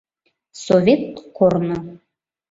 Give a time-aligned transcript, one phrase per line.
[0.63, 1.03] СОВЕТ
[1.37, 1.77] КОРНО